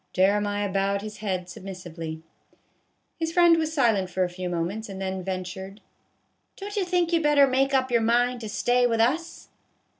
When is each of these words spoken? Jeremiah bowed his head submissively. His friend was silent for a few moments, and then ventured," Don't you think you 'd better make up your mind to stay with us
Jeremiah 0.13 0.67
bowed 0.67 1.03
his 1.03 1.17
head 1.17 1.47
submissively. 1.47 2.23
His 3.19 3.31
friend 3.31 3.55
was 3.57 3.71
silent 3.71 4.09
for 4.09 4.23
a 4.23 4.29
few 4.29 4.49
moments, 4.49 4.89
and 4.89 4.99
then 4.99 5.21
ventured," 5.23 5.79
Don't 6.57 6.75
you 6.75 6.83
think 6.85 7.13
you 7.13 7.19
'd 7.19 7.23
better 7.23 7.45
make 7.45 7.75
up 7.75 7.91
your 7.91 8.01
mind 8.01 8.41
to 8.41 8.49
stay 8.49 8.87
with 8.87 8.99
us 8.99 9.49